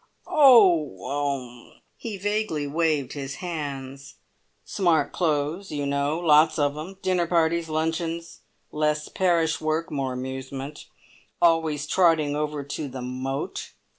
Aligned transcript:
"Oh 0.25 0.97
oh" 1.03 1.73
he 1.95 2.17
vaguely 2.17 2.65
waved 2.65 3.13
his 3.13 3.35
hands. 3.35 4.15
"Smart 4.65 5.11
clothes, 5.11 5.69
you 5.71 5.85
know. 5.85 6.17
Lots 6.17 6.57
of 6.57 6.75
'em. 6.75 6.97
Dinner 7.03 7.27
parties. 7.27 7.69
Luncheons. 7.69 8.39
Less 8.71 9.09
parish 9.09 9.61
work, 9.61 9.91
and 9.91 9.97
more 9.97 10.13
amusement. 10.13 10.87
Always 11.39 11.85
trotting 11.85 12.35
over 12.35 12.63
to 12.63 12.87
the 12.87 13.01
`Moat'." 13.01 13.73